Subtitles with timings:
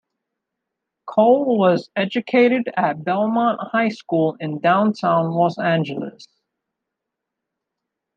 [1.05, 6.27] Cole was educated at Belmont High School in Downtown Los Angeles.